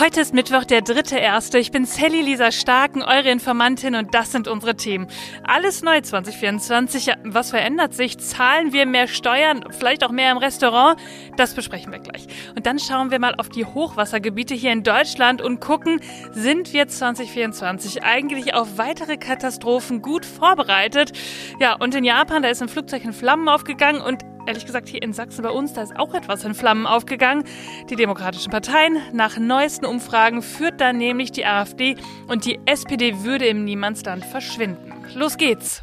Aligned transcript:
Heute 0.00 0.20
ist 0.20 0.32
Mittwoch, 0.32 0.64
der 0.64 0.82
dritte 0.82 1.16
erste. 1.18 1.58
Ich 1.58 1.72
bin 1.72 1.84
Sally 1.84 2.22
Lisa 2.22 2.52
Starken, 2.52 3.02
eure 3.02 3.30
Informantin 3.30 3.96
und 3.96 4.14
das 4.14 4.30
sind 4.30 4.46
unsere 4.46 4.76
Themen. 4.76 5.08
Alles 5.42 5.82
neu 5.82 6.00
2024. 6.00 7.14
Was 7.24 7.50
verändert 7.50 7.94
sich? 7.94 8.16
Zahlen 8.16 8.72
wir 8.72 8.86
mehr 8.86 9.08
Steuern? 9.08 9.64
Vielleicht 9.76 10.04
auch 10.04 10.12
mehr 10.12 10.30
im 10.30 10.38
Restaurant? 10.38 11.00
Das 11.36 11.52
besprechen 11.54 11.90
wir 11.90 11.98
gleich. 11.98 12.28
Und 12.54 12.64
dann 12.64 12.78
schauen 12.78 13.10
wir 13.10 13.18
mal 13.18 13.34
auf 13.34 13.48
die 13.48 13.64
Hochwassergebiete 13.64 14.54
hier 14.54 14.70
in 14.70 14.84
Deutschland 14.84 15.42
und 15.42 15.58
gucken, 15.58 16.00
sind 16.30 16.72
wir 16.72 16.86
2024 16.86 18.04
eigentlich 18.04 18.54
auf 18.54 18.78
weitere 18.78 19.16
Katastrophen 19.16 20.00
gut 20.00 20.24
vorbereitet? 20.24 21.10
Ja, 21.58 21.74
und 21.74 21.96
in 21.96 22.04
Japan, 22.04 22.44
da 22.44 22.50
ist 22.50 22.62
ein 22.62 22.68
Flugzeug 22.68 23.04
in 23.04 23.12
Flammen 23.12 23.48
aufgegangen 23.48 24.00
und 24.00 24.22
ehrlich 24.48 24.66
gesagt, 24.66 24.88
hier 24.88 25.02
in 25.02 25.12
Sachsen 25.12 25.42
bei 25.42 25.50
uns, 25.50 25.74
da 25.74 25.82
ist 25.82 25.96
auch 25.96 26.14
etwas 26.14 26.42
in 26.44 26.54
Flammen 26.54 26.86
aufgegangen. 26.86 27.44
Die 27.90 27.96
demokratischen 27.96 28.50
Parteien, 28.50 28.98
nach 29.12 29.38
neuesten 29.38 29.84
Umfragen 29.84 30.42
führt 30.42 30.80
da 30.80 30.92
nämlich 30.92 31.30
die 31.30 31.44
AfD 31.44 31.96
und 32.26 32.46
die 32.46 32.58
SPD 32.64 33.22
würde 33.22 33.46
im 33.46 33.64
Niemandsland 33.64 34.24
verschwinden. 34.24 34.94
Los 35.14 35.36
geht's! 35.36 35.82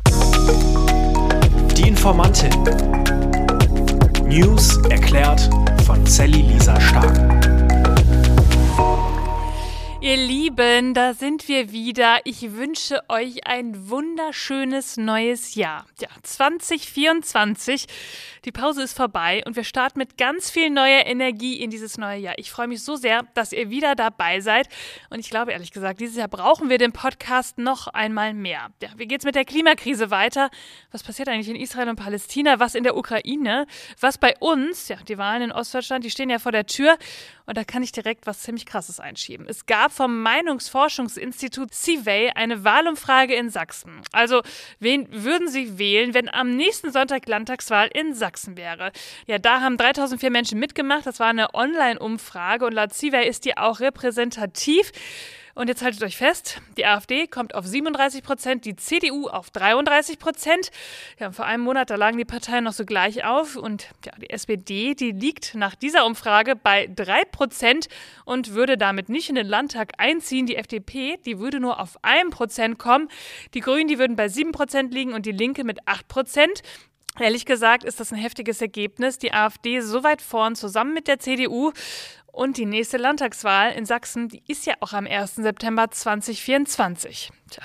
Die 1.77 1.87
Informantin. 1.87 2.51
News 4.23 4.77
erklärt 4.89 5.47
von 5.85 6.03
Sally 6.05 6.41
Lisa 6.41 6.79
Stark. 6.81 7.35
Ihr 10.05 10.17
Lieben, 10.17 10.93
da 10.93 11.15
sind 11.15 11.47
wir 11.47 11.71
wieder. 11.71 12.19
Ich 12.25 12.53
wünsche 12.53 13.01
euch 13.09 13.47
ein 13.47 13.89
wunderschönes 13.89 14.97
neues 14.97 15.55
Jahr. 15.55 15.87
Ja, 15.99 16.09
2024. 16.21 17.87
Die 18.45 18.51
Pause 18.51 18.83
ist 18.83 18.95
vorbei 18.95 19.41
und 19.47 19.55
wir 19.55 19.63
starten 19.63 19.97
mit 19.97 20.19
ganz 20.19 20.51
viel 20.51 20.69
neuer 20.69 21.07
Energie 21.07 21.55
in 21.59 21.71
dieses 21.71 21.97
neue 21.97 22.19
Jahr. 22.19 22.35
Ich 22.37 22.51
freue 22.51 22.67
mich 22.67 22.83
so 22.83 22.95
sehr, 22.95 23.23
dass 23.33 23.51
ihr 23.51 23.71
wieder 23.71 23.95
dabei 23.95 24.39
seid. 24.39 24.69
Und 25.09 25.17
ich 25.17 25.31
glaube 25.31 25.51
ehrlich 25.51 25.71
gesagt, 25.71 25.99
dieses 25.99 26.15
Jahr 26.15 26.27
brauchen 26.27 26.69
wir 26.69 26.77
den 26.77 26.91
Podcast 26.91 27.57
noch 27.57 27.87
einmal 27.87 28.35
mehr. 28.35 28.69
Ja, 28.83 28.89
wie 28.97 29.07
geht's 29.07 29.25
mit 29.25 29.33
der 29.33 29.45
Klimakrise 29.45 30.11
weiter? 30.11 30.51
Was 30.91 31.01
passiert 31.01 31.27
eigentlich 31.27 31.49
in 31.49 31.55
Israel 31.55 31.89
und 31.89 31.95
Palästina? 31.95 32.59
Was 32.59 32.75
in 32.75 32.83
der 32.83 32.95
Ukraine? 32.95 33.65
Was 33.99 34.19
bei 34.19 34.35
uns? 34.39 34.89
Ja, 34.89 34.97
die 34.97 35.17
Wahlen 35.17 35.41
in 35.41 35.51
Ostdeutschland, 35.51 36.05
die 36.05 36.11
stehen 36.11 36.29
ja 36.29 36.37
vor 36.37 36.51
der 36.51 36.67
Tür. 36.67 36.99
Und 37.47 37.57
da 37.57 37.63
kann 37.63 37.81
ich 37.81 37.91
direkt 37.91 38.27
was 38.27 38.41
ziemlich 38.41 38.65
Krasses 38.67 38.99
einschieben. 38.99 39.47
Es 39.47 39.65
gab 39.65 39.91
vom 39.91 40.21
Meinungsforschungsinstitut 40.21 41.73
CIVEY 41.73 42.31
eine 42.35 42.63
Wahlumfrage 42.63 43.35
in 43.35 43.49
Sachsen. 43.49 44.01
Also, 44.11 44.41
wen 44.79 45.07
würden 45.11 45.47
Sie 45.47 45.77
wählen, 45.77 46.13
wenn 46.13 46.27
am 46.27 46.55
nächsten 46.55 46.91
Sonntag 46.91 47.27
Landtagswahl 47.27 47.89
in 47.93 48.13
Sachsen 48.13 48.34
wäre? 48.53 48.91
Ja, 49.27 49.39
da 49.39 49.61
haben 49.61 49.77
3004 49.77 50.31
Menschen 50.31 50.59
mitgemacht. 50.59 51.05
Das 51.05 51.19
war 51.19 51.27
eine 51.27 51.53
Online-Umfrage 51.53 52.65
und 52.65 52.73
laut 52.73 52.93
CIVEY 52.93 53.27
ist 53.27 53.45
die 53.45 53.57
auch 53.57 53.79
repräsentativ. 53.79 54.91
Und 55.55 55.69
jetzt 55.69 55.81
haltet 55.81 56.03
euch 56.03 56.17
fest, 56.17 56.61
die 56.75 56.85
AfD 56.85 57.27
kommt 57.27 57.55
auf 57.55 57.65
37 57.65 58.23
Prozent, 58.23 58.65
die 58.65 58.75
CDU 58.75 59.29
auf 59.29 59.51
33 59.51 60.19
Prozent. 60.19 60.69
Ja, 61.17 61.31
vor 61.31 61.45
einem 61.45 61.63
Monat, 61.63 61.89
da 61.89 61.95
lagen 61.95 62.17
die 62.17 62.25
Parteien 62.25 62.65
noch 62.65 62.73
so 62.73 62.83
gleich 62.83 63.23
auf. 63.23 63.55
Und 63.55 63.87
ja, 64.05 64.11
die 64.19 64.29
SPD, 64.29 64.95
die 64.95 65.11
liegt 65.11 65.55
nach 65.55 65.73
dieser 65.75 66.05
Umfrage 66.05 66.57
bei 66.57 66.89
3 66.93 67.23
Prozent 67.31 67.87
und 68.25 68.53
würde 68.53 68.77
damit 68.77 69.07
nicht 69.07 69.29
in 69.29 69.35
den 69.35 69.47
Landtag 69.47 69.93
einziehen. 69.97 70.45
Die 70.45 70.57
FDP, 70.57 71.17
die 71.25 71.39
würde 71.39 71.61
nur 71.61 71.79
auf 71.79 71.99
1 72.01 72.35
Prozent 72.35 72.77
kommen. 72.77 73.07
Die 73.53 73.61
Grünen, 73.61 73.87
die 73.87 73.97
würden 73.97 74.17
bei 74.17 74.27
7 74.27 74.51
Prozent 74.51 74.93
liegen 74.93 75.13
und 75.13 75.25
die 75.25 75.31
Linke 75.31 75.63
mit 75.63 75.87
8 75.87 76.09
Prozent. 76.09 76.63
Ehrlich 77.19 77.45
gesagt 77.45 77.83
ist 77.83 77.99
das 77.99 78.11
ein 78.11 78.17
heftiges 78.17 78.61
Ergebnis. 78.61 79.17
Die 79.17 79.33
AfD 79.33 79.79
so 79.79 80.03
weit 80.03 80.21
vorn 80.21 80.55
zusammen 80.55 80.93
mit 80.93 81.07
der 81.07 81.19
CDU. 81.19 81.71
Und 82.31 82.57
die 82.57 82.65
nächste 82.65 82.97
Landtagswahl 82.97 83.71
in 83.71 83.85
Sachsen, 83.85 84.27
die 84.27 84.43
ist 84.47 84.65
ja 84.65 84.73
auch 84.81 84.91
am 84.91 85.07
1. 85.07 85.35
September 85.35 85.89
2024. 85.89 87.31
Tja. 87.49 87.63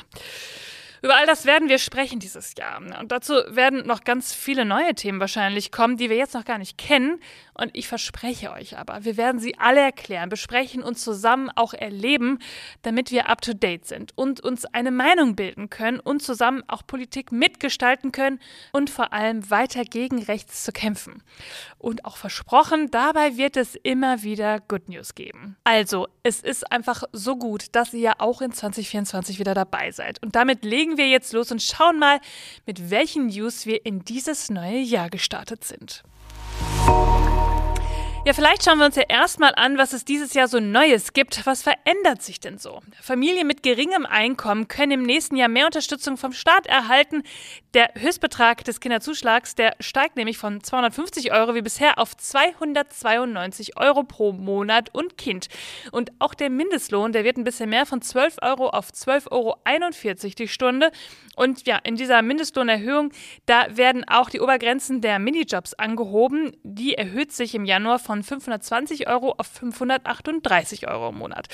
Über 1.03 1.17
all 1.17 1.27
das 1.27 1.47
werden 1.47 1.69
wir 1.69 1.79
sprechen 1.79 2.21
dieses 2.21 2.55
Jahr. 2.57 2.79
Und 2.79 3.11
dazu 3.11 3.33
werden 3.49 3.87
noch 3.87 4.05
ganz 4.05 4.35
viele 4.35 4.65
neue 4.65 4.95
Themen 4.95 5.19
wahrscheinlich 5.19 5.73
kommen, 5.73 5.97
die 5.97 6.11
wir 6.11 6.17
jetzt 6.17 6.35
noch 6.35 6.45
gar 6.45 6.59
nicht 6.59 6.77
kennen. 6.77 7.21
Und 7.61 7.71
ich 7.75 7.89
verspreche 7.89 8.53
euch 8.53 8.79
aber, 8.79 9.05
wir 9.05 9.19
werden 9.19 9.39
sie 9.39 9.59
alle 9.59 9.81
erklären, 9.81 10.31
besprechen 10.31 10.83
und 10.83 10.99
zusammen 10.99 11.51
auch 11.55 11.75
erleben, 11.75 12.39
damit 12.81 13.11
wir 13.11 13.29
up 13.29 13.43
to 13.43 13.53
date 13.53 13.85
sind 13.85 14.13
und 14.17 14.41
uns 14.41 14.65
eine 14.65 14.91
Meinung 14.91 15.37
bilden 15.37 15.69
können 15.69 16.01
und 16.01 16.23
zusammen 16.23 16.63
auch 16.69 16.87
Politik 16.87 17.33
mitgestalten 17.33 18.13
können 18.13 18.41
und 18.73 18.89
vor 18.89 19.13
allem 19.13 19.51
weiter 19.51 19.85
gegen 19.85 20.23
rechts 20.23 20.65
zu 20.65 20.73
kämpfen. 20.73 21.23
Und 21.77 22.07
auch 22.07 22.17
versprochen, 22.17 22.91
dabei 22.91 23.37
wird 23.37 23.59
es 23.59 23.75
immer 23.75 24.23
wieder 24.23 24.61
Good 24.61 24.89
News 24.89 25.15
geben. 25.15 25.57
Also, 25.63 26.09
es 26.23 26.41
ist 26.41 26.73
einfach 26.73 27.03
so 27.13 27.37
gut, 27.37 27.67
dass 27.73 27.93
ihr 27.93 28.01
ja 28.01 28.15
auch 28.21 28.41
in 28.41 28.53
2024 28.53 29.39
wieder 29.39 29.53
dabei 29.53 29.91
seid. 29.91 30.23
Und 30.23 30.35
damit 30.35 30.65
legen 30.65 30.97
wir 30.97 31.09
jetzt 31.09 31.35
los 31.35 31.53
und 31.53 31.63
schauen 31.63 31.99
mal, 31.99 32.21
mit 32.65 32.91
welchen 32.91 33.27
News 33.27 33.67
wir 33.67 33.85
in 33.85 34.03
dieses 34.03 34.49
neue 34.49 34.81
Jahr 34.81 35.11
gestartet 35.11 35.65
sind. 35.65 36.05
Ja, 38.27 38.35
vielleicht 38.35 38.63
schauen 38.63 38.79
wir 38.79 38.85
uns 38.85 38.97
ja 38.97 39.05
erstmal 39.09 39.55
an, 39.55 39.79
was 39.79 39.95
es 39.95 40.05
dieses 40.05 40.35
Jahr 40.35 40.47
so 40.47 40.61
Neues 40.61 41.15
gibt. 41.15 41.47
Was 41.47 41.63
verändert 41.63 42.21
sich 42.21 42.39
denn 42.39 42.59
so? 42.59 42.83
Familien 43.01 43.47
mit 43.47 43.63
geringem 43.63 44.05
Einkommen 44.05 44.69
können 44.69 44.93
im 44.93 45.03
nächsten 45.05 45.37
Jahr 45.37 45.49
mehr 45.49 45.65
Unterstützung 45.65 46.19
vom 46.19 46.35
Staat 46.35 46.67
erhalten. 46.67 47.23
Der 47.73 47.91
Höchstbetrag 47.97 48.63
des 48.65 48.81
Kinderzuschlags, 48.81 49.55
der 49.55 49.75
steigt 49.81 50.17
nämlich 50.17 50.37
von 50.37 50.63
250 50.63 51.33
Euro 51.33 51.55
wie 51.55 51.63
bisher 51.63 51.99
auf 51.99 52.15
292 52.15 53.79
Euro 53.79 54.03
pro 54.03 54.33
Monat 54.33 54.95
und 54.95 55.17
Kind. 55.17 55.49
Und 55.91 56.13
auch 56.19 56.35
der 56.35 56.51
Mindestlohn, 56.51 57.13
der 57.13 57.25
wird 57.25 57.39
ein 57.39 57.45
bisschen 57.45 57.71
mehr 57.71 57.87
von 57.87 58.03
12 58.03 58.37
Euro 58.43 58.69
auf 58.69 58.91
12,41 58.91 59.31
Euro 59.31 60.35
die 60.39 60.49
Stunde. 60.49 60.91
Und 61.37 61.67
ja, 61.67 61.79
in 61.85 61.97
dieser 61.97 62.21
Mindestlohnerhöhung, 62.21 63.13
da 63.47 63.79
werden 63.79 64.05
auch 64.07 64.29
die 64.29 64.41
Obergrenzen 64.41 65.01
der 65.01 65.19
Minijobs 65.19 65.73
angehoben. 65.73 66.55
Die 66.65 66.97
erhöht 66.97 67.33
sich 67.33 67.55
im 67.55 67.65
Januar 67.65 67.99
von 67.99 68.10
von 68.11 68.25
520 68.25 69.07
Euro 69.07 69.37
auf 69.39 69.47
538 69.47 70.89
Euro 70.89 71.11
im 71.11 71.19
Monat. 71.19 71.47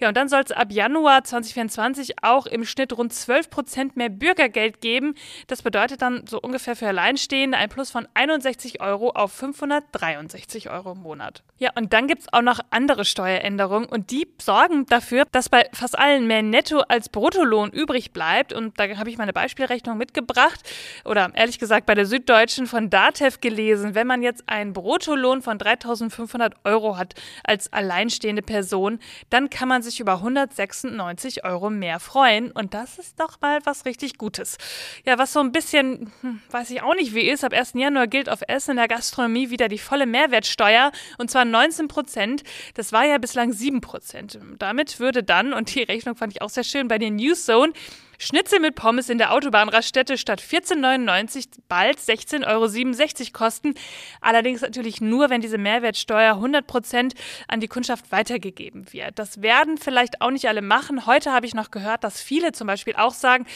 Ja, 0.00 0.08
und 0.08 0.16
dann 0.16 0.28
soll 0.28 0.42
es 0.44 0.50
ab 0.50 0.72
Januar 0.72 1.22
2024 1.22 2.24
auch 2.24 2.46
im 2.46 2.64
Schnitt 2.64 2.98
rund 2.98 3.12
12 3.12 3.48
Prozent 3.48 3.96
mehr 3.96 4.08
Bürgergeld 4.08 4.80
geben. 4.80 5.14
Das 5.46 5.62
bedeutet 5.62 6.02
dann 6.02 6.26
so 6.26 6.40
ungefähr 6.40 6.74
für 6.74 6.88
Alleinstehende 6.88 7.56
ein 7.56 7.68
Plus 7.68 7.92
von 7.92 8.08
61 8.14 8.80
Euro 8.80 9.10
auf 9.10 9.30
563 9.30 10.68
Euro 10.68 10.92
im 10.92 11.02
Monat. 11.02 11.44
Ja, 11.58 11.70
und 11.76 11.92
dann 11.92 12.08
gibt 12.08 12.22
es 12.22 12.32
auch 12.32 12.42
noch 12.42 12.58
andere 12.70 13.04
Steueränderungen 13.04 13.88
und 13.88 14.10
die 14.10 14.26
sorgen 14.42 14.86
dafür, 14.86 15.26
dass 15.30 15.48
bei 15.48 15.68
fast 15.72 15.96
allen 15.96 16.26
mehr 16.26 16.42
Netto 16.42 16.80
als 16.88 17.08
Bruttolohn 17.08 17.70
übrig 17.70 18.12
bleibt. 18.12 18.52
Und 18.52 18.80
da 18.80 18.88
habe 18.96 19.10
ich 19.10 19.18
meine 19.18 19.32
Beispielrechnung 19.32 19.96
mitgebracht 19.96 20.58
oder 21.04 21.30
ehrlich 21.34 21.60
gesagt 21.60 21.86
bei 21.86 21.94
der 21.94 22.06
Süddeutschen 22.06 22.66
von 22.66 22.90
Datev 22.90 23.38
gelesen. 23.40 23.94
Wenn 23.94 24.08
man 24.08 24.22
jetzt 24.22 24.48
einen 24.48 24.72
Bruttolohn 24.72 25.42
von 25.42 25.56
3000 25.58 25.99
1500 26.04 26.54
Euro 26.64 26.96
hat 26.96 27.14
als 27.44 27.72
alleinstehende 27.72 28.42
Person, 28.42 28.98
dann 29.30 29.50
kann 29.50 29.68
man 29.68 29.82
sich 29.82 30.00
über 30.00 30.14
196 30.14 31.44
Euro 31.44 31.70
mehr 31.70 32.00
freuen. 32.00 32.50
Und 32.50 32.74
das 32.74 32.98
ist 32.98 33.20
doch 33.20 33.40
mal 33.40 33.60
was 33.64 33.84
richtig 33.84 34.18
Gutes. 34.18 34.58
Ja, 35.06 35.18
was 35.18 35.32
so 35.32 35.40
ein 35.40 35.52
bisschen, 35.52 36.12
hm, 36.20 36.40
weiß 36.50 36.70
ich 36.70 36.82
auch 36.82 36.94
nicht 36.94 37.14
wie 37.14 37.28
ist, 37.28 37.44
ab 37.44 37.52
1. 37.52 37.72
Januar 37.74 38.06
gilt 38.06 38.28
auf 38.28 38.40
Essen 38.46 38.72
in 38.72 38.76
der 38.76 38.88
Gastronomie 38.88 39.50
wieder 39.50 39.68
die 39.68 39.78
volle 39.78 40.06
Mehrwertsteuer 40.06 40.92
und 41.18 41.30
zwar 41.30 41.44
19 41.44 41.88
Prozent. 41.88 42.42
Das 42.74 42.92
war 42.92 43.04
ja 43.04 43.18
bislang 43.18 43.52
7 43.52 43.80
Prozent. 43.80 44.38
Damit 44.58 45.00
würde 45.00 45.22
dann, 45.22 45.52
und 45.52 45.74
die 45.74 45.82
Rechnung 45.82 46.16
fand 46.16 46.32
ich 46.32 46.42
auch 46.42 46.50
sehr 46.50 46.64
schön, 46.64 46.88
bei 46.88 46.98
den 46.98 47.16
News 47.16 47.44
Zone 47.44 47.72
Schnitzel 48.22 48.60
mit 48.60 48.74
Pommes 48.74 49.08
in 49.08 49.16
der 49.16 49.32
Autobahnraststätte 49.32 50.18
statt 50.18 50.42
14,99 50.42 51.46
bald 51.68 51.98
16,67 51.98 52.44
Euro 52.46 53.32
kosten. 53.32 53.72
Allerdings 54.20 54.60
natürlich 54.60 55.00
nur, 55.00 55.30
wenn 55.30 55.40
diese 55.40 55.56
Mehrwertsteuer 55.56 56.34
100 56.34 56.66
Prozent 56.66 57.14
an 57.48 57.60
die 57.60 57.66
Kundschaft 57.66 58.12
weitergegeben 58.12 58.92
wird. 58.92 59.18
Das 59.18 59.40
werden 59.40 59.78
vielleicht 59.78 60.20
auch 60.20 60.30
nicht 60.30 60.46
alle 60.46 60.60
machen. 60.60 61.06
Heute 61.06 61.32
habe 61.32 61.46
ich 61.46 61.54
noch 61.54 61.70
gehört, 61.70 62.04
dass 62.04 62.20
viele 62.20 62.52
zum 62.52 62.66
Beispiel 62.66 62.94
auch 62.94 63.14
sagen, 63.14 63.46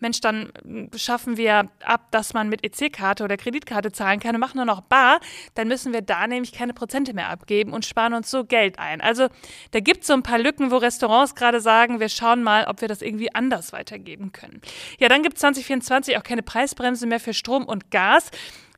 Mensch, 0.00 0.22
dann 0.22 0.50
schaffen 0.96 1.36
wir 1.36 1.68
ab, 1.84 2.10
dass 2.10 2.32
man 2.32 2.48
mit 2.48 2.64
EC-Karte 2.64 3.24
oder 3.24 3.36
Kreditkarte 3.36 3.92
zahlen 3.92 4.20
kann 4.20 4.34
und 4.34 4.40
machen 4.40 4.56
nur 4.56 4.64
noch 4.64 4.80
bar. 4.80 5.20
Dann 5.54 5.68
müssen 5.68 5.92
wir 5.92 6.00
da 6.00 6.26
nämlich 6.26 6.52
keine 6.52 6.72
Prozente 6.72 7.12
mehr 7.12 7.28
abgeben 7.28 7.74
und 7.74 7.84
sparen 7.84 8.14
uns 8.14 8.30
so 8.30 8.44
Geld 8.44 8.78
ein. 8.78 9.02
Also 9.02 9.28
da 9.72 9.80
gibt 9.80 10.00
es 10.00 10.06
so 10.06 10.14
ein 10.14 10.22
paar 10.22 10.38
Lücken, 10.38 10.70
wo 10.70 10.78
Restaurants 10.78 11.34
gerade 11.34 11.60
sagen, 11.60 12.00
wir 12.00 12.08
schauen 12.08 12.42
mal, 12.42 12.64
ob 12.68 12.80
wir 12.80 12.88
das 12.88 13.02
irgendwie 13.02 13.34
anders 13.34 13.74
weitergeben 13.74 14.13
geben 14.14 14.32
können. 14.32 14.60
Ja, 14.98 15.08
dann 15.08 15.22
gibt 15.22 15.36
es 15.36 15.40
2024 15.40 16.16
auch 16.16 16.22
keine 16.22 16.42
Preisbremse 16.42 17.06
mehr 17.06 17.20
für 17.20 17.34
Strom 17.34 17.64
und 17.64 17.90
Gas. 17.90 18.30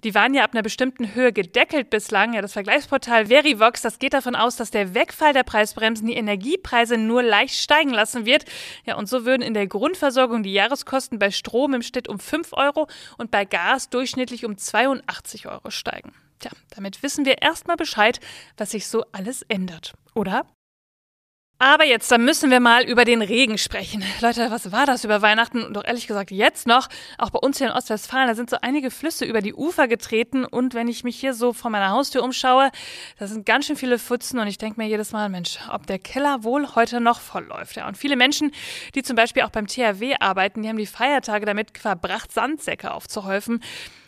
Die 0.02 0.14
waren 0.14 0.34
ja 0.34 0.44
ab 0.44 0.52
einer 0.52 0.62
bestimmten 0.62 1.14
Höhe 1.14 1.32
gedeckelt 1.32 1.90
bislang. 1.90 2.32
Ja, 2.32 2.42
das 2.42 2.52
Vergleichsportal 2.52 3.26
Verivox, 3.26 3.82
das 3.82 3.98
geht 3.98 4.14
davon 4.14 4.34
aus, 4.34 4.56
dass 4.56 4.70
der 4.70 4.94
Wegfall 4.94 5.32
der 5.32 5.42
Preisbremsen 5.42 6.06
die 6.06 6.14
Energiepreise 6.14 6.96
nur 6.96 7.22
leicht 7.22 7.54
steigen 7.54 7.90
lassen 7.90 8.24
wird. 8.24 8.44
Ja, 8.84 8.96
und 8.96 9.08
so 9.08 9.24
würden 9.24 9.42
in 9.42 9.54
der 9.54 9.66
Grundversorgung 9.66 10.42
die 10.42 10.52
Jahreskosten 10.52 11.18
bei 11.18 11.30
Strom 11.30 11.74
im 11.74 11.82
Schnitt 11.82 12.08
um 12.08 12.18
5 12.18 12.52
Euro 12.52 12.88
und 13.18 13.30
bei 13.30 13.44
Gas 13.44 13.90
durchschnittlich 13.90 14.44
um 14.44 14.56
82 14.56 15.48
Euro 15.48 15.70
steigen. 15.70 16.12
Tja, 16.38 16.50
damit 16.70 17.02
wissen 17.02 17.24
wir 17.24 17.42
erstmal 17.42 17.76
Bescheid, 17.76 18.20
was 18.56 18.72
sich 18.72 18.86
so 18.86 19.04
alles 19.12 19.42
ändert, 19.42 19.94
oder? 20.14 20.46
Aber 21.58 21.86
jetzt, 21.86 22.12
da 22.12 22.18
müssen 22.18 22.50
wir 22.50 22.60
mal 22.60 22.84
über 22.84 23.06
den 23.06 23.22
Regen 23.22 23.56
sprechen. 23.56 24.04
Leute, 24.20 24.50
was 24.50 24.72
war 24.72 24.84
das 24.84 25.04
über 25.04 25.22
Weihnachten? 25.22 25.62
Und 25.62 25.72
doch 25.74 25.84
ehrlich 25.84 26.06
gesagt 26.06 26.30
jetzt 26.30 26.66
noch, 26.66 26.88
auch 27.16 27.30
bei 27.30 27.38
uns 27.38 27.56
hier 27.56 27.68
in 27.68 27.72
Ostwestfalen, 27.72 28.28
da 28.28 28.34
sind 28.34 28.50
so 28.50 28.58
einige 28.60 28.90
Flüsse 28.90 29.24
über 29.24 29.40
die 29.40 29.54
Ufer 29.54 29.88
getreten. 29.88 30.44
Und 30.44 30.74
wenn 30.74 30.86
ich 30.86 31.02
mich 31.02 31.18
hier 31.18 31.32
so 31.32 31.54
vor 31.54 31.70
meiner 31.70 31.88
Haustür 31.88 32.22
umschaue, 32.22 32.70
da 33.18 33.26
sind 33.26 33.46
ganz 33.46 33.66
schön 33.66 33.76
viele 33.76 33.98
Pfützen. 33.98 34.38
Und 34.38 34.48
ich 34.48 34.58
denke 34.58 34.78
mir 34.78 34.86
jedes 34.86 35.12
Mal, 35.12 35.30
Mensch, 35.30 35.58
ob 35.72 35.86
der 35.86 35.98
Keller 35.98 36.44
wohl 36.44 36.74
heute 36.74 37.00
noch 37.00 37.20
voll 37.20 37.44
läuft. 37.44 37.76
Ja, 37.76 37.88
und 37.88 37.96
viele 37.96 38.16
Menschen, 38.16 38.52
die 38.94 39.02
zum 39.02 39.16
Beispiel 39.16 39.42
auch 39.42 39.50
beim 39.50 39.66
THW 39.66 40.16
arbeiten, 40.20 40.62
die 40.62 40.68
haben 40.68 40.76
die 40.76 40.84
Feiertage 40.84 41.46
damit 41.46 41.78
verbracht, 41.78 42.32
Sandsäcke 42.32 42.92
aufzuhäufen. 42.92 43.62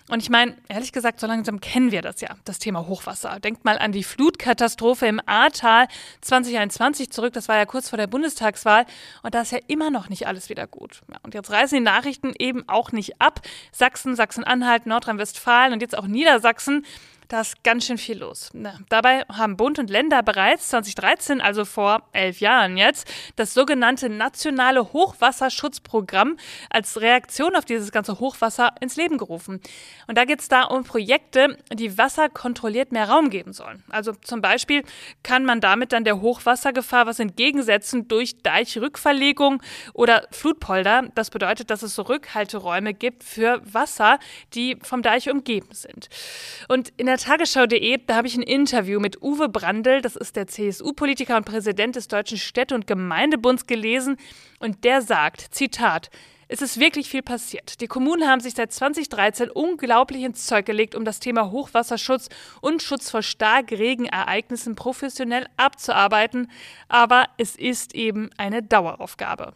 Und 0.09 0.23
ich 0.23 0.31
meine, 0.31 0.57
ehrlich 0.69 0.93
gesagt, 0.93 1.21
so 1.21 1.27
langsam 1.27 1.61
kennen 1.61 1.93
wir 1.93 2.01
das 2.01 2.21
ja, 2.21 2.31
das 2.45 2.59
Thema 2.59 2.87
Hochwasser. 2.87 3.41
Denkt 3.41 3.65
mal 3.65 3.79
an 3.79 3.93
die 3.93 4.05
Flutkatastrophe 4.05 5.07
im 5.07 5.21
Ahrtal 5.27 5.87
2021 6.23 7.11
zurück. 7.11 7.35
Das 7.35 7.49
war 7.49 7.57
ja 7.57 7.67
kurz 7.67 7.91
vor 7.91 7.99
der 7.99 8.07
Bundestagswahl. 8.07 8.87
Und 9.23 9.35
da 9.35 9.43
ist 9.43 9.53
ja 9.53 9.59
immer 9.67 9.91
noch 9.91 10.09
nicht 10.09 10.27
alles 10.27 10.49
wieder 10.49 10.67
gut. 10.67 11.03
Ja, 11.11 11.19
und 11.23 11.35
jetzt 11.35 11.51
reißen 11.51 11.77
die 11.77 11.85
Nachrichten 11.85 12.33
eben 12.39 12.67
auch 12.69 12.93
nicht 12.93 13.21
ab. 13.21 13.41
Sachsen, 13.71 14.17
Sachsen-Anhalt, 14.17 14.87
Nordrhein-Westfalen 14.87 15.75
und 15.75 15.83
jetzt 15.83 15.97
auch 15.97 16.07
Niedersachsen 16.07 16.87
da 17.29 17.43
ist 17.43 17.63
ganz 17.63 17.87
schön 17.87 17.99
viel 17.99 18.19
los. 18.19 18.51
Dabei 18.89 19.23
haben 19.25 19.59
Bund 19.59 19.79
und 19.79 19.91
Länder 19.91 20.23
bereits 20.23 20.69
2013, 20.69 21.43
also 21.43 21.67
vor 21.67 22.03
elf 22.13 22.41
Jahren 22.41 22.79
jetzt, 22.79 23.07
das 23.37 23.53
sogenannte 23.53 24.09
nationale 24.09 24.95
Hochwasserschutzprogramm 24.95 26.39
als 26.71 27.01
Reaktion 27.01 27.55
auf 27.55 27.67
dieses 27.67 27.93
ganze 27.93 28.19
Hochwasser 28.19 28.73
ins 28.81 28.97
Leben 28.97 29.19
gerufen. 29.19 29.61
Und 30.07 30.17
da 30.17 30.25
geht 30.25 30.41
es 30.41 30.49
da 30.49 30.63
um 30.63 30.85
Projekte, 30.85 31.59
die 31.71 31.99
Wasser 31.99 32.31
kontrolliert 32.31 32.93
mehr 32.93 33.11
Raum 33.11 33.29
geben 33.29 33.53
sollen. 33.53 33.85
Also 33.91 34.13
zum 34.13 34.41
Beispiel 34.41 34.83
kann 35.23 35.45
man 35.45 35.61
damit 35.61 35.93
dann 35.93 36.05
der 36.05 36.23
Hochwassergefahr 36.23 37.07
was 37.07 37.19
entgegensetzen 37.19 38.09
durch 38.09 38.43
Deichrückverlegung 38.43 39.63
oder 39.93 40.27
Flutpolder. 40.31 41.09
Das 41.15 41.29
bedeutet, 41.29 41.71
dass 41.71 41.83
es 41.83 41.95
so 41.95 42.03
Rückhalteräume 42.03 42.95
gibt 42.95 43.23
für 43.23 43.61
Wasser, 43.71 44.19
die 44.55 44.79
vom 44.83 45.03
Deich 45.03 45.29
umgeben 45.31 45.69
sind. 45.73 46.09
Und 46.69 46.89
in 46.97 47.05
der 47.05 47.18
Tagesschau.de, 47.19 47.99
da 48.06 48.15
habe 48.15 48.29
ich 48.29 48.37
ein 48.37 48.43
Interview 48.43 49.00
mit 49.00 49.20
Uwe 49.20 49.49
Brandl, 49.49 50.00
das 50.00 50.15
ist 50.15 50.37
der 50.37 50.47
CSU-Politiker 50.47 51.37
und 51.37 51.44
Präsident 51.44 51.97
des 51.97 52.06
Deutschen 52.06 52.38
Städte- 52.38 52.76
und 52.76 52.87
Gemeindebunds 52.87 53.67
gelesen. 53.67 54.17
Und 54.61 54.85
der 54.85 55.03
sagt, 55.03 55.41
Zitat, 55.53 56.11
es 56.47 56.62
ist 56.62 56.79
wirklich 56.79 57.11
viel 57.11 57.23
passiert. 57.23 57.81
Die 57.81 57.88
Kommunen 57.88 58.29
haben 58.29 58.41
sich 58.41 58.55
seit 58.55 58.73
2013 58.73 59.50
unglaublich 59.50 60.23
ins 60.23 60.47
Zeug 60.47 60.65
gelegt, 60.65 60.94
um 60.94 61.05
das 61.05 61.19
Thema 61.19 61.50
Hochwasserschutz 61.50 62.29
und 62.61 62.82
Schutz 62.82 63.11
vor 63.11 63.23
Starkregenereignissen 63.23 64.76
professionell 64.76 65.47
abzuarbeiten. 65.56 66.49
Aber 66.88 67.25
es 67.37 67.56
ist 67.56 67.97
eben 67.97 68.31
eine 68.38 68.62
Daueraufgabe. 68.62 69.55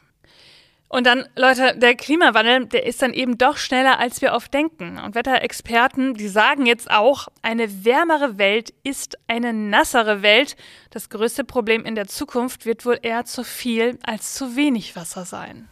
Und 0.95 1.07
dann, 1.07 1.27
Leute, 1.37 1.75
der 1.75 1.95
Klimawandel, 1.95 2.67
der 2.67 2.85
ist 2.85 3.01
dann 3.01 3.15
eben 3.15 3.39
doch 3.39 3.57
schneller, 3.57 3.99
als 3.99 4.21
wir 4.21 4.35
oft 4.35 4.53
denken. 4.53 4.99
Und 4.99 5.15
Wetterexperten, 5.15 6.13
die 6.13 6.29
sagen 6.29 6.67
jetzt 6.67 6.91
auch, 6.91 7.29
eine 7.41 7.87
wärmere 7.87 8.37
Welt 8.37 8.75
ist 8.83 9.17
eine 9.27 9.55
nassere 9.55 10.21
Welt. 10.21 10.55
Das 10.91 11.09
größte 11.09 11.45
Problem 11.45 11.87
in 11.87 11.95
der 11.95 12.09
Zukunft 12.09 12.67
wird 12.67 12.85
wohl 12.85 12.99
eher 13.01 13.25
zu 13.25 13.43
viel 13.43 13.99
als 14.03 14.35
zu 14.35 14.55
wenig 14.55 14.95
Wasser 14.95 15.25
sein. 15.25 15.67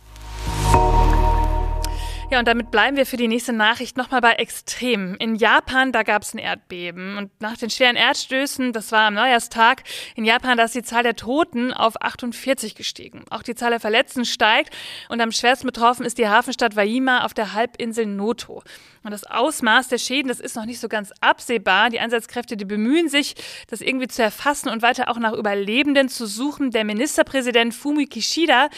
Ja, 2.33 2.39
und 2.39 2.47
damit 2.47 2.71
bleiben 2.71 2.97
wir 2.97 3.07
für 3.07 3.17
die 3.17 3.27
nächste 3.27 3.53
Nachricht 3.53 3.97
nochmal 3.97 4.21
bei 4.21 4.35
Extremen. 4.35 5.17
In 5.17 5.35
Japan, 5.35 5.91
da 5.91 6.05
gab 6.05 6.23
es 6.23 6.33
ein 6.33 6.39
Erdbeben. 6.39 7.19
Und 7.19 7.33
nach 7.41 7.57
den 7.57 7.71
schweren 7.71 7.97
Erdstößen, 7.97 8.73
das 8.73 8.93
war 8.93 9.09
am 9.09 9.15
Neujahrstag, 9.15 9.83
in 10.15 10.25
Japan, 10.25 10.57
da 10.57 10.63
ist 10.63 10.77
die 10.77 10.85
Zahl 10.85 11.03
der 11.03 11.17
Toten 11.17 11.73
auf 11.73 12.01
48 12.01 12.77
gestiegen. 12.77 13.25
Auch 13.31 13.43
die 13.43 13.57
Zahl 13.57 13.71
der 13.71 13.81
Verletzten 13.81 14.25
steigt. 14.25 14.73
Und 15.09 15.21
am 15.21 15.33
schwersten 15.33 15.67
betroffen 15.67 16.07
ist 16.07 16.19
die 16.19 16.29
Hafenstadt 16.29 16.77
Waima 16.77 17.25
auf 17.25 17.35
der 17.35 17.53
Halbinsel 17.53 18.07
Noto. 18.07 18.63
Und 19.03 19.11
das 19.11 19.25
Ausmaß 19.25 19.89
der 19.89 19.99
Schäden, 19.99 20.29
das 20.29 20.39
ist 20.39 20.55
noch 20.55 20.67
nicht 20.67 20.79
so 20.79 20.87
ganz 20.87 21.11
absehbar. 21.21 21.91
Die 21.91 21.99
Einsatzkräfte, 21.99 22.57
die 22.57 22.65
bemühen 22.65 23.09
sich, 23.09 23.35
das 23.67 23.81
irgendwie 23.81 24.07
zu 24.07 24.23
erfassen 24.23 24.69
und 24.69 24.83
weiter 24.83 25.09
auch 25.09 25.19
nach 25.19 25.33
Überlebenden 25.33 26.09
zu 26.09 26.27
suchen. 26.27 26.71
Der 26.71 26.85
Ministerpräsident 26.85 27.75
Fumi 27.75 28.07
Kishida, 28.07 28.69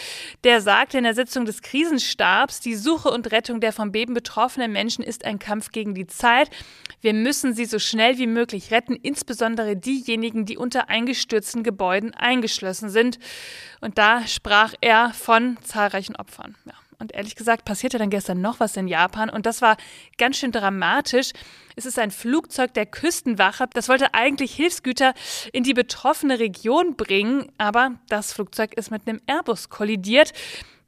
der 0.43 0.63
sagte 0.63 0.97
in 0.97 1.05
der 1.05 1.15
Sitzung 1.15 1.45
des 1.45 1.61
Krisenstabs, 1.61 2.61
die 2.61 2.77
Suche 2.77 3.11
und 3.11 3.31
Rettung 3.31 3.42
der 3.43 3.73
vom 3.73 3.93
Beben 3.93 4.15
betroffenen 4.15 4.73
Menschen 4.73 5.05
ist 5.05 5.25
ein 5.25 5.39
Kampf 5.39 5.73
gegen 5.73 5.95
die 5.95 6.07
Zeit. 6.07 6.51
Wir 7.01 7.15
müssen 7.15 7.55
sie 7.55 7.65
so 7.65 7.79
schnell 7.79 8.19
wie 8.19 8.27
möglich 8.27 8.71
retten, 8.71 8.95
insbesondere 8.95 9.77
diejenigen, 9.77 10.47
die 10.47 10.57
unter 10.57 10.89
eingestürzten 10.89 11.63
Gebäuden 11.63 12.15
eingeschlossen 12.15 12.91
sind. 12.91 13.19
Und 13.81 13.99
da 13.99 14.27
sprach 14.27 14.75
er 14.81 15.13
von 15.13 15.59
zahlreichen 15.63 16.17
Opfern. 16.17 16.57
Ja. 16.65 16.75
Und 17.03 17.13
ehrlich 17.15 17.35
gesagt 17.35 17.65
passierte 17.65 17.99
dann 17.99 18.11
gestern 18.11 18.41
noch 18.41 18.61
was 18.61 18.77
in 18.77 18.87
Japan 18.87 19.29
und 19.29 19.45
das 19.45 19.61
war 19.61 19.77
ganz 20.19 20.37
schön 20.37 20.53
dramatisch. 20.53 21.33
Es 21.77 21.87
ist 21.87 21.99
ein 21.99 22.11
Flugzeug 22.11 22.75
der 22.75 22.87
Küstenwache. 22.87 23.67
Das 23.73 23.89
wollte 23.89 24.15
eigentlich 24.15 24.55
Hilfsgüter 24.55 25.15
in 25.53 25.65
die 25.65 25.75
betroffene 25.75 26.39
Region 26.39 26.97
bringen, 26.97 27.51
aber 27.59 27.93
das 28.09 28.33
Flugzeug 28.33 28.75
ist 28.75 28.91
mit 28.91 29.07
einem 29.07 29.21
Airbus 29.27 29.69
kollidiert. 29.69 30.33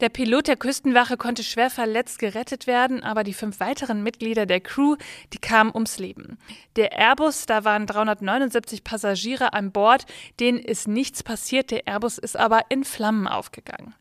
Der 0.00 0.08
Pilot 0.08 0.48
der 0.48 0.56
Küstenwache 0.56 1.16
konnte 1.16 1.44
schwer 1.44 1.70
verletzt 1.70 2.18
gerettet 2.18 2.66
werden, 2.66 3.04
aber 3.04 3.22
die 3.22 3.32
fünf 3.32 3.60
weiteren 3.60 4.02
Mitglieder 4.02 4.44
der 4.44 4.60
Crew, 4.60 4.96
die 5.32 5.38
kamen 5.38 5.70
ums 5.72 5.98
Leben. 5.98 6.36
Der 6.74 6.92
Airbus, 6.92 7.46
da 7.46 7.64
waren 7.64 7.86
379 7.86 8.82
Passagiere 8.82 9.52
an 9.52 9.70
Bord, 9.70 10.04
denen 10.40 10.58
ist 10.58 10.88
nichts 10.88 11.22
passiert, 11.22 11.70
der 11.70 11.86
Airbus 11.86 12.18
ist 12.18 12.36
aber 12.36 12.62
in 12.70 12.84
Flammen 12.84 13.28
aufgegangen. 13.28 13.94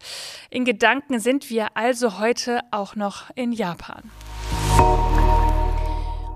In 0.49 0.65
Gedanken 0.65 1.19
sind 1.19 1.49
wir 1.51 1.77
also 1.77 2.19
heute 2.19 2.61
auch 2.71 2.95
noch 2.95 3.29
in 3.35 3.51
Japan. 3.51 4.09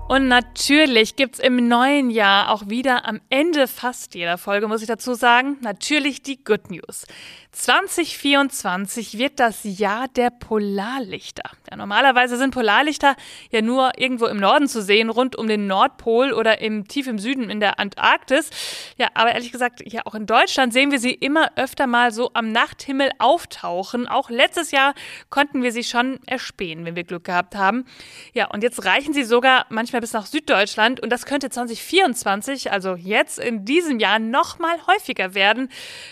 Und 0.08 0.26
natürlich 0.26 1.16
gibt's 1.16 1.38
im 1.38 1.68
neuen 1.68 2.08
Jahr 2.08 2.50
auch 2.50 2.70
wieder 2.70 3.06
am 3.06 3.20
Ende 3.28 3.68
fast 3.68 4.14
jeder 4.14 4.38
Folge, 4.38 4.66
muss 4.66 4.80
ich 4.80 4.88
dazu 4.88 5.12
sagen, 5.12 5.58
natürlich 5.60 6.22
die 6.22 6.42
Good 6.42 6.70
News. 6.70 7.04
2024 7.52 9.18
wird 9.18 9.40
das 9.40 9.60
Jahr 9.64 10.06
der 10.08 10.30
Polarlichter. 10.30 11.50
Ja, 11.68 11.76
normalerweise 11.76 12.36
sind 12.36 12.54
Polarlichter 12.54 13.16
ja 13.50 13.62
nur 13.62 13.92
irgendwo 13.98 14.26
im 14.26 14.38
Norden 14.38 14.68
zu 14.68 14.80
sehen, 14.80 15.10
rund 15.10 15.34
um 15.36 15.48
den 15.48 15.66
Nordpol 15.66 16.32
oder 16.32 16.60
im 16.60 16.86
tief 16.86 17.06
im 17.06 17.18
Süden 17.18 17.50
in 17.50 17.58
der 17.58 17.78
Antarktis. 17.78 18.50
Ja, 18.96 19.08
aber 19.14 19.32
ehrlich 19.32 19.50
gesagt, 19.50 19.82
ja 19.84 20.02
auch 20.04 20.14
in 20.14 20.26
Deutschland 20.26 20.72
sehen 20.72 20.90
wir 20.90 21.00
sie 21.00 21.12
immer 21.12 21.50
öfter 21.56 21.86
mal 21.86 22.12
so 22.12 22.30
am 22.34 22.52
Nachthimmel 22.52 23.10
auftauchen. 23.18 24.06
Auch 24.06 24.30
letztes 24.30 24.70
Jahr 24.70 24.94
konnten 25.28 25.62
wir 25.62 25.72
sie 25.72 25.84
schon 25.84 26.20
erspähen, 26.26 26.84
wenn 26.84 26.96
wir 26.96 27.04
Glück 27.04 27.24
gehabt 27.24 27.56
haben. 27.56 27.86
Ja, 28.34 28.46
und 28.50 28.62
jetzt 28.62 28.84
reichen 28.84 29.14
sie 29.14 29.24
sogar 29.24 29.66
manchmal 29.68 29.97
bis 30.00 30.12
nach 30.12 30.26
Süddeutschland 30.26 31.00
und 31.00 31.10
das 31.10 31.26
könnte 31.26 31.50
2024, 31.50 32.72
also 32.72 32.94
jetzt 32.94 33.38
in 33.38 33.64
diesem 33.64 33.98
Jahr, 33.98 34.18
noch 34.18 34.58
mal 34.58 34.76
häufiger 34.86 35.34
werden. 35.34 35.68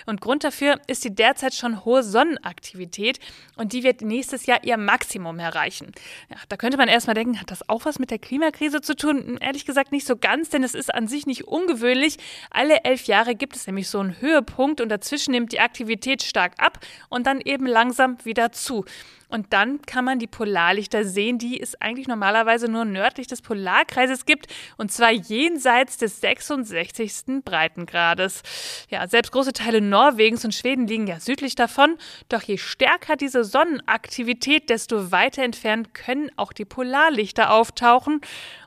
Und 0.07 0.21
Grund 0.21 0.45
dafür 0.45 0.81
ist 0.87 1.05
die 1.05 1.15
derzeit 1.15 1.55
schon 1.55 1.85
hohe 1.85 2.03
Sonnenaktivität 2.03 3.19
und 3.57 3.73
die 3.73 3.83
wird 3.83 4.03
nächstes 4.03 4.47
Jahr 4.47 4.65
ihr 4.65 4.77
Maximum 4.77 5.39
erreichen. 5.39 5.93
Ja, 6.31 6.37
da 6.49 6.57
könnte 6.57 6.77
man 6.77 6.89
erstmal 6.89 7.15
denken, 7.15 7.41
hat 7.41 7.51
das 7.51 7.69
auch 7.69 7.85
was 7.85 7.99
mit 7.99 8.11
der 8.11 8.19
Klimakrise 8.19 8.81
zu 8.81 8.97
tun? 8.97 9.39
Ehrlich 9.41 9.65
gesagt 9.65 9.93
nicht 9.93 10.07
so 10.07 10.17
ganz, 10.17 10.51
denn 10.51 10.63
es 10.63 10.75
ist 10.75 10.95
an 10.95 11.09
sich 11.09 11.27
nicht 11.27 11.45
ungewöhnlich. 11.45 12.19
Alle 12.51 12.85
elf 12.85 13.05
Jahre 13.05 13.35
gibt 13.35 13.57
es 13.57 13.67
nämlich 13.67 13.89
so 13.89 14.01
einen 14.01 14.21
Höhepunkt 14.21 14.81
und 14.81 14.89
dazwischen 14.89 15.33
nimmt 15.33 15.53
die 15.53 15.61
Aktivität 15.61 16.23
stark 16.23 16.53
ab 16.59 16.81
und 17.09 17.27
dann 17.27 17.41
eben 17.41 17.67
langsam 17.67 18.19
wieder 18.25 18.53
zu. 18.53 18.85
Und 19.29 19.53
dann 19.53 19.83
kann 19.83 20.05
man 20.05 20.19
die 20.19 20.27
Polarlichter 20.27 21.05
sehen, 21.05 21.39
die 21.39 21.61
es 21.61 21.81
eigentlich 21.81 22.09
normalerweise 22.09 22.69
nur 22.69 22.85
nördlich 22.85 23.27
des 23.27 23.43
Polarkreises 23.43 24.25
gibt, 24.25 24.47
und 24.77 24.93
zwar 24.93 25.11
jenseits 25.11 25.97
des 25.97 26.21
66. 26.21 27.43
Breitengrades. 27.45 28.43
Ja, 28.89 29.07
selbst 29.09 29.33
große 29.33 29.53
Teile 29.53 29.81
Norwegens 29.81 30.45
und 30.45 30.55
Schweden 30.55 30.87
liegen 30.87 31.07
ja 31.07 31.21
südlich 31.21 31.55
davon. 31.55 31.97
Doch 32.29 32.43
je 32.43 32.59
stärker 32.59 33.17
diese 33.17 33.45
Sonnenaktivität, 33.45 34.71
desto 34.71 35.11
weiter 35.11 35.43
entfernt 35.43 35.95
können 35.95 36.31
auch 36.37 36.53
die 36.53 36.65
Polarlichter 36.65 37.53
auftauchen. 37.53 38.21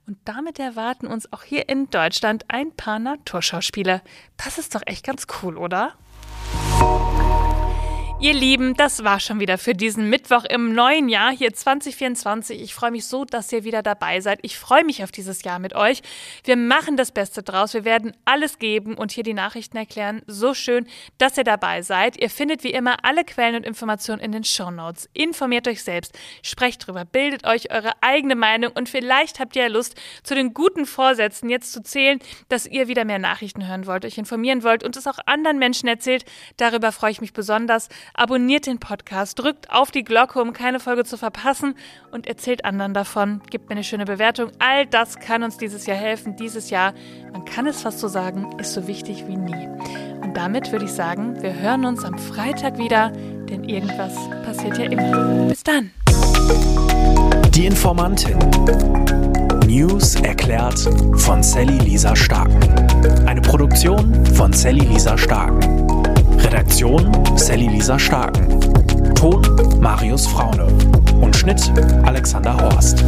Und 0.07 0.17
damit 0.25 0.59
erwarten 0.59 1.07
uns 1.07 1.31
auch 1.31 1.43
hier 1.43 1.69
in 1.69 1.89
Deutschland 1.89 2.45
ein 2.47 2.75
paar 2.75 2.99
Naturschauspiele. 2.99 4.01
Das 4.37 4.57
ist 4.57 4.73
doch 4.75 4.81
echt 4.85 5.05
ganz 5.05 5.27
cool, 5.41 5.57
oder? 5.57 5.93
Ihr 8.21 8.33
Lieben, 8.33 8.73
das 8.73 9.05
war 9.05 9.21
schon 9.21 9.39
wieder 9.39 9.57
für 9.57 9.73
diesen 9.73 10.09
Mittwoch 10.09 10.43
im 10.43 10.73
neuen 10.73 11.07
Jahr 11.07 11.31
hier 11.31 11.53
2024. 11.53 12.61
Ich 12.61 12.75
freue 12.75 12.91
mich 12.91 13.05
so, 13.05 13.23
dass 13.23 13.49
ihr 13.53 13.63
wieder 13.63 13.81
dabei 13.81 14.19
seid. 14.19 14.39
Ich 14.41 14.57
freue 14.59 14.83
mich 14.83 15.05
auf 15.05 15.11
dieses 15.13 15.41
Jahr 15.43 15.57
mit 15.57 15.73
euch. 15.73 16.01
Wir 16.43 16.57
machen 16.57 16.97
das 16.97 17.13
Beste 17.13 17.43
draus. 17.43 17.73
Wir 17.73 17.85
werden 17.85 18.11
alles 18.25 18.59
geben 18.59 18.95
und 18.95 19.13
hier 19.13 19.23
die 19.23 19.33
Nachrichten 19.33 19.77
erklären. 19.77 20.21
So 20.27 20.53
schön, 20.53 20.85
dass 21.17 21.37
ihr 21.37 21.45
dabei 21.45 21.81
seid. 21.81 22.17
Ihr 22.17 22.29
findet 22.29 22.65
wie 22.65 22.73
immer 22.73 23.05
alle 23.05 23.23
Quellen 23.23 23.55
und 23.55 23.65
Informationen 23.65 24.21
in 24.21 24.33
den 24.33 24.43
Show 24.43 24.69
Notes. 24.69 25.07
Informiert 25.13 25.69
euch 25.69 25.81
selbst, 25.81 26.13
sprecht 26.43 26.85
drüber, 26.85 27.05
bildet 27.05 27.47
euch 27.47 27.71
eure 27.71 27.93
eigene 28.01 28.35
Meinung 28.35 28.73
und 28.73 28.89
vielleicht 28.89 29.39
habt 29.39 29.55
ihr 29.55 29.69
Lust, 29.69 29.95
zu 30.23 30.35
den 30.35 30.53
guten 30.53 30.85
Vorsätzen 30.85 31.49
jetzt 31.49 31.71
zu 31.71 31.81
zählen, 31.83 32.19
dass 32.49 32.65
ihr 32.67 32.89
wieder 32.89 33.05
mehr 33.05 33.19
Nachrichten 33.19 33.65
hören 33.65 33.85
wollt, 33.85 34.03
euch 34.03 34.17
informieren 34.17 34.63
wollt 34.63 34.83
und 34.83 34.97
es 34.97 35.07
auch 35.07 35.19
anderen 35.25 35.57
Menschen 35.57 35.87
erzählt. 35.87 36.25
Darüber 36.57 36.91
freue 36.91 37.11
ich 37.11 37.21
mich 37.21 37.31
besonders. 37.31 37.87
Abonniert 38.13 38.65
den 38.65 38.79
Podcast, 38.79 39.39
drückt 39.39 39.69
auf 39.71 39.91
die 39.91 40.03
Glocke, 40.03 40.41
um 40.41 40.53
keine 40.53 40.79
Folge 40.79 41.03
zu 41.03 41.17
verpassen 41.17 41.75
und 42.11 42.27
erzählt 42.27 42.65
anderen 42.65 42.93
davon. 42.93 43.41
Gebt 43.49 43.69
mir 43.69 43.75
eine 43.75 43.83
schöne 43.83 44.05
Bewertung. 44.05 44.51
All 44.59 44.85
das 44.85 45.19
kann 45.19 45.43
uns 45.43 45.57
dieses 45.57 45.85
Jahr 45.85 45.97
helfen. 45.97 46.35
Dieses 46.35 46.69
Jahr, 46.69 46.93
man 47.31 47.45
kann 47.45 47.67
es 47.67 47.81
fast 47.81 47.99
so 47.99 48.07
sagen, 48.07 48.57
ist 48.59 48.73
so 48.73 48.87
wichtig 48.87 49.25
wie 49.27 49.37
nie. 49.37 49.67
Und 50.21 50.35
damit 50.35 50.71
würde 50.71 50.85
ich 50.85 50.91
sagen, 50.91 51.41
wir 51.41 51.53
hören 51.53 51.85
uns 51.85 52.03
am 52.03 52.17
Freitag 52.17 52.77
wieder, 52.77 53.09
denn 53.11 53.63
irgendwas 53.63 54.15
passiert 54.43 54.77
ja 54.77 54.85
immer. 54.85 55.47
Bis 55.47 55.63
dann. 55.63 55.91
Die 57.51 57.65
Informantin. 57.65 58.37
News 59.65 60.15
erklärt 60.15 60.79
von 61.13 61.43
Sally 61.43 61.77
Lisa 61.77 62.15
Starken. 62.15 62.59
Eine 63.27 63.41
Produktion 63.41 64.25
von 64.35 64.51
Sally 64.51 64.85
Lisa 64.85 65.17
Starken. 65.17 65.88
Redaktion 66.43 67.37
Sally 67.37 67.67
Lisa 67.67 67.97
Starken. 67.99 68.59
Ton 69.15 69.41
Marius 69.79 70.27
Fraune. 70.27 70.67
Und 71.21 71.35
Schnitt 71.35 71.71
Alexander 72.05 72.55
Horst. 72.57 73.03